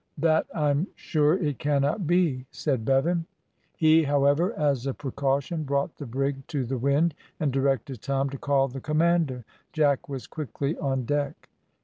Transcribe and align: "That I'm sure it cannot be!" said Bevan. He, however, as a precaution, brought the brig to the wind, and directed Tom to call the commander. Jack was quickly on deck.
"That 0.17 0.47
I'm 0.55 0.87
sure 0.95 1.37
it 1.37 1.59
cannot 1.59 2.07
be!" 2.07 2.47
said 2.49 2.83
Bevan. 2.85 3.27
He, 3.77 4.01
however, 4.01 4.51
as 4.57 4.87
a 4.87 4.95
precaution, 4.95 5.61
brought 5.63 5.95
the 5.97 6.07
brig 6.07 6.47
to 6.47 6.65
the 6.65 6.79
wind, 6.79 7.13
and 7.39 7.53
directed 7.53 8.01
Tom 8.01 8.31
to 8.31 8.37
call 8.39 8.67
the 8.67 8.81
commander. 8.81 9.45
Jack 9.73 10.09
was 10.09 10.25
quickly 10.25 10.75
on 10.79 11.05
deck. 11.05 11.49